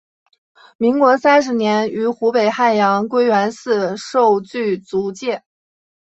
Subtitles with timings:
[0.79, 5.43] 民国三十年于湖北汉阳归元寺受具足戒。